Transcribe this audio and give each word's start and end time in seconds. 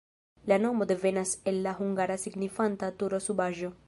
La 0.47 0.57
nomo 0.57 0.87
devenas 0.87 1.33
el 1.51 1.61
la 1.67 1.73
hungara, 1.81 2.17
signifanta 2.25 2.91
turo-subaĵo. 3.03 3.71